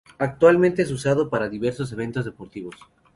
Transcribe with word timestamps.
Actualmente 0.17 0.81
es 0.81 0.89
usado 0.89 1.29
para 1.29 1.47
diversos 1.47 1.91
eventos 1.91 2.25
deportivos. 2.25 2.73